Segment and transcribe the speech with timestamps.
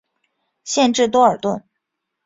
[0.63, 1.63] 县治多尔顿。